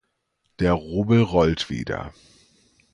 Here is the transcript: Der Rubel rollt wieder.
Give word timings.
Der 0.57 0.73
Rubel 0.73 1.21
rollt 1.21 1.69
wieder. 1.69 2.11